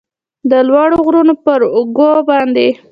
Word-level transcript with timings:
د 0.51 0.53
لوړو 0.67 0.97
غرونو 1.05 1.33
پراوږو 1.43 2.09
باندې 2.29 2.67